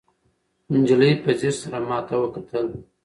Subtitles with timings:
[0.73, 2.65] نجلۍ په ځیر سره ماته وکتل.